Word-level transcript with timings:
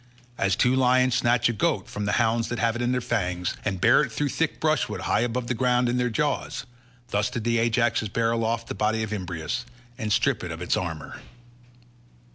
As 0.35 0.55
two 0.55 0.75
lions 0.75 1.13
snatch 1.13 1.47
a 1.47 1.53
goat 1.53 1.87
from 1.87 2.05
the 2.05 2.13
hounds 2.13 2.47
that 2.49 2.57
have 2.57 2.75
it 2.75 2.81
in 2.81 2.91
their 2.91 3.01
fangs, 3.01 3.55
and 3.63 3.79
bear 3.79 4.01
it 4.01 4.11
through 4.11 4.29
thick 4.29 4.59
brushwood 4.59 5.01
high 5.01 5.19
above 5.19 5.45
the 5.45 5.53
ground 5.53 5.87
in 5.87 5.97
their 5.97 6.09
jaws, 6.09 6.65
thus 7.09 7.29
did 7.29 7.43
the 7.43 7.59
Ajaxes 7.59 8.09
bear 8.09 8.31
aloft 8.31 8.67
the 8.67 8.73
body 8.73 9.03
of 9.03 9.13
Imbrius, 9.13 9.63
and 9.99 10.11
strip 10.11 10.43
it 10.43 10.49
of 10.51 10.59
its 10.59 10.75
armour. 10.75 11.21